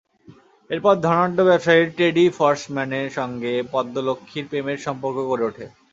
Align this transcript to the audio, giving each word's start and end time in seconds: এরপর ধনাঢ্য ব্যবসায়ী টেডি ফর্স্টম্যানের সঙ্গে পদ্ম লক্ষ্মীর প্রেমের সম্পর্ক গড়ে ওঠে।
এরপর 0.69 0.93
ধনাঢ্য 1.05 1.39
ব্যবসায়ী 1.43 1.83
টেডি 1.97 2.25
ফর্স্টম্যানের 2.37 3.07
সঙ্গে 3.17 3.53
পদ্ম 3.73 3.95
লক্ষ্মীর 4.07 4.45
প্রেমের 4.49 4.79
সম্পর্ক 4.85 5.17
গড়ে 5.29 5.43
ওঠে। 5.49 5.65